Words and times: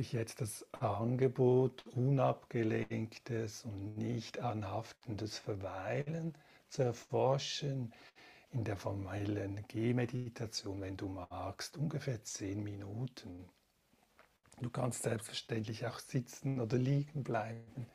ich 0.00 0.12
jetzt 0.12 0.40
das 0.40 0.64
Angebot 0.72 1.84
unabgelenktes 1.94 3.64
und 3.64 3.96
nicht 3.96 4.40
anhaftendes 4.40 5.38
Verweilen 5.38 6.34
zu 6.68 6.82
erforschen 6.82 7.92
in 8.50 8.64
der 8.64 8.76
formellen 8.76 9.64
Gehmeditation, 9.68 10.80
wenn 10.80 10.96
du 10.96 11.08
magst, 11.08 11.76
ungefähr 11.76 12.22
zehn 12.22 12.62
Minuten. 12.62 13.48
Du 14.60 14.70
kannst 14.70 15.02
selbstverständlich 15.02 15.86
auch 15.86 15.98
sitzen 15.98 16.60
oder 16.60 16.76
liegen 16.76 17.24
bleiben. 17.24 17.86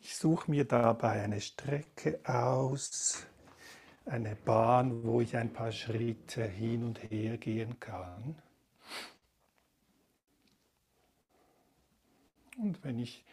Ich 0.00 0.16
suche 0.16 0.50
mir 0.50 0.64
dabei 0.64 1.22
eine 1.22 1.40
Strecke 1.40 2.20
aus, 2.24 3.26
eine 4.04 4.36
Bahn, 4.36 5.02
wo 5.02 5.20
ich 5.20 5.36
ein 5.36 5.52
paar 5.52 5.72
Schritte 5.72 6.44
hin 6.44 6.84
und 6.84 7.02
her 7.10 7.38
gehen 7.38 7.80
kann. 7.80 8.36
Und 12.58 12.82
wenn 12.84 12.98
ich 12.98 13.24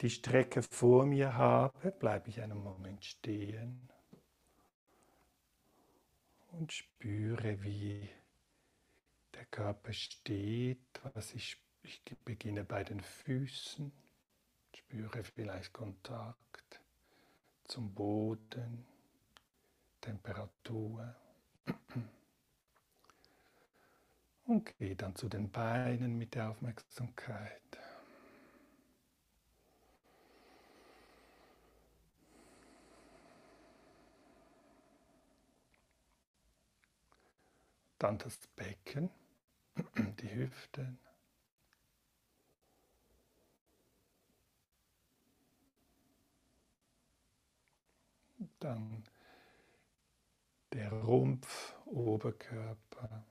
die 0.00 0.10
Strecke 0.10 0.62
vor 0.62 1.06
mir 1.06 1.34
habe, 1.34 1.90
bleibe 1.92 2.28
ich 2.28 2.40
einen 2.42 2.62
Moment 2.62 3.04
stehen 3.04 3.88
und 6.52 6.72
spüre, 6.72 7.62
wie 7.62 8.08
der 9.34 9.44
Körper 9.46 9.92
steht. 9.92 10.78
Was 11.14 11.34
ich, 11.34 11.56
ich 11.82 12.02
beginne 12.24 12.64
bei 12.64 12.84
den 12.84 13.00
Füßen, 13.00 13.92
spüre 14.74 15.24
vielleicht 15.24 15.72
Kontakt 15.72 16.80
zum 17.64 17.94
Boden, 17.94 18.86
Temperatur. 20.00 21.14
Und 24.44 24.78
gehe 24.78 24.94
dann 24.94 25.16
zu 25.16 25.28
den 25.28 25.50
Beinen 25.50 26.16
mit 26.16 26.36
der 26.36 26.50
Aufmerksamkeit. 26.50 27.78
Dann 37.98 38.18
das 38.18 38.38
Becken, 38.56 39.10
die 40.20 40.34
Hüften. 40.34 40.98
Dann 48.60 49.04
der 50.72 50.92
Rumpf, 50.92 51.74
Oberkörper. 51.86 53.24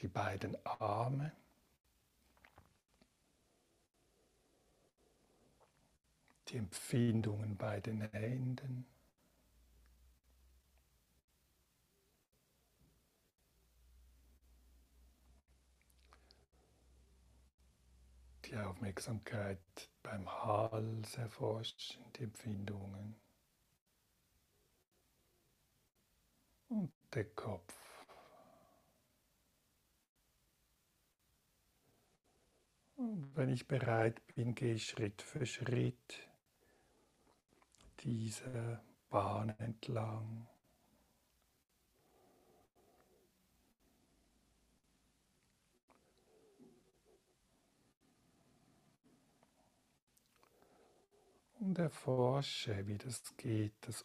Die 0.00 0.08
beiden 0.08 0.56
Arme. 0.64 1.32
Die 6.48 6.56
Empfindungen 6.58 7.56
bei 7.56 7.80
den 7.80 8.00
Händen. 8.12 8.86
Die 18.46 18.56
Aufmerksamkeit 18.56 19.58
beim 20.02 20.28
Hals 20.28 21.16
erforschen, 21.18 22.04
die 22.16 22.24
Empfindungen 22.24 23.16
und 26.68 26.92
der 27.12 27.24
Kopf. 27.24 27.74
Und 32.96 33.36
wenn 33.36 33.50
ich 33.50 33.68
bereit 33.68 34.26
bin, 34.34 34.54
gehe 34.54 34.74
ich 34.74 34.86
Schritt 34.86 35.20
für 35.20 35.44
Schritt 35.44 36.28
diese 38.00 38.80
Bahn 39.10 39.50
entlang. 39.58 40.48
Und 51.60 51.78
erforsche, 51.78 52.86
wie 52.86 52.98
das 52.98 53.22
geht, 53.36 53.74
das 53.82 54.04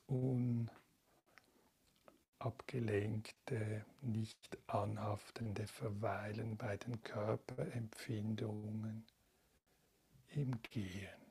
unabgelenkte, 2.39 3.85
nicht 4.01 4.57
anhaftende 4.67 5.67
Verweilen 5.67 6.57
bei 6.57 6.77
den 6.77 7.01
Körperempfindungen 7.03 9.05
im 10.29 10.61
Gehen. 10.63 11.30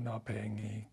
Unabhängig, 0.00 0.86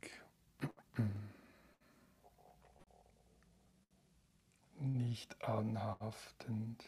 nicht 4.80 5.42
anhaftend 5.44 6.84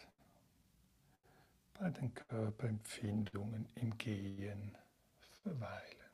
bei 1.79 1.89
den 1.91 2.13
Körperempfindungen 2.13 3.69
im 3.75 3.97
Gehen 3.97 4.77
verweilen. 5.43 6.08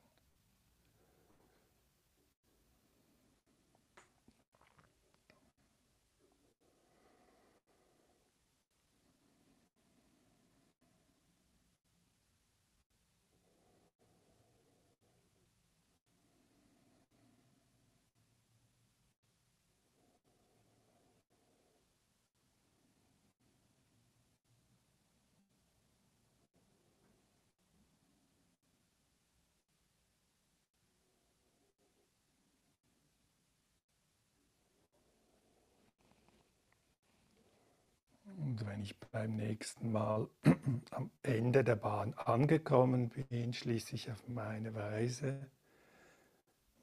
Und 38.56 38.68
wenn 38.68 38.84
ich 38.84 38.98
beim 39.12 39.36
nächsten 39.36 39.92
Mal 39.92 40.30
am 40.92 41.12
Ende 41.24 41.62
der 41.66 41.76
Bahn 41.76 42.14
angekommen 42.14 43.10
bin, 43.10 43.52
schließe 43.52 43.96
ich 43.96 44.10
auf 44.10 44.30
meine 44.30 44.74
Weise, 44.74 45.50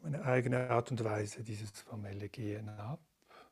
meine 0.02 0.22
eigene 0.22 0.68
Art 0.68 0.90
und 0.90 1.02
Weise 1.02 1.42
dieses 1.42 1.70
formelle 1.70 2.28
Gehen 2.28 2.68
ab. 2.68 3.00